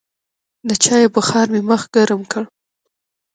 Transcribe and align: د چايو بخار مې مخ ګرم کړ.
د 0.67 0.69
چايو 0.83 1.13
بخار 1.15 1.47
مې 1.53 1.61
مخ 1.69 1.81
ګرم 1.95 2.21
کړ. 2.31 2.43